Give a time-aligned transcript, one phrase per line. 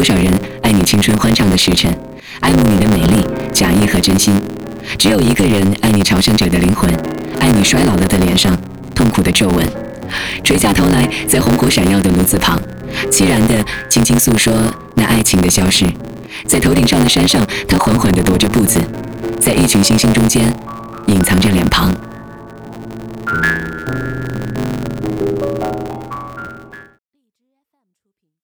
[0.00, 1.94] 多少人爱你青春欢畅的时辰，
[2.40, 4.32] 爱慕你的美丽、假意和真心；
[4.96, 6.90] 只有一个人爱你朝圣者的灵魂，
[7.38, 8.56] 爱你衰老了的脸上
[8.94, 9.68] 痛苦的皱纹。
[10.42, 12.58] 垂下头来，在红火闪耀的炉子旁，
[13.10, 14.54] 凄然的轻轻诉说
[14.94, 15.84] 那爱情的消逝。
[16.46, 18.80] 在头顶上的山上，他缓缓地踱着步子，
[19.38, 20.50] 在一群星星中间，
[21.08, 21.89] 隐藏着脸庞。